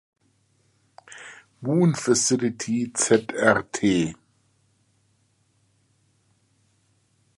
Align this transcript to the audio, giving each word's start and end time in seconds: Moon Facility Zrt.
Moon 1.61 1.93
Facility 1.93 2.89
Zrt. 2.91 4.15